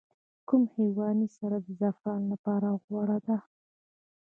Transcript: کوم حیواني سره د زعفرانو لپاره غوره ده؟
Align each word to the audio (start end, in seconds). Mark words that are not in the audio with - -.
کوم 0.47 0.63
حیواني 0.75 1.27
سره 1.37 1.55
د 1.61 1.67
زعفرانو 1.79 2.27
لپاره 2.33 2.67
غوره 2.85 3.17
ده؟ 3.27 3.37